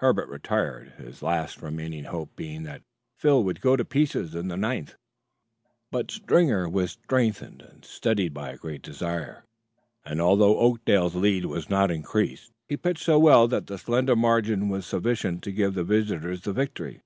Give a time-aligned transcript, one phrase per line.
[0.00, 2.82] Herbert retired, his last remaining hope being that
[3.16, 4.96] Phil would go to pieces in the ninth.
[5.90, 9.46] But Springer was strengthened and steadied by a great desire,
[10.04, 14.68] and, although Oakdale's lead was not increased, he pitched so well that the slender margin
[14.68, 17.00] was sufficient to give the visitors the victory.